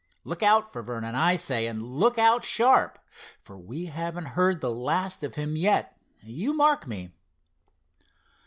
[0.23, 2.97] Look out for Vernon, I say, and look out sharp,
[3.43, 7.11] for we haven't heard the last of him yet, you mark me!"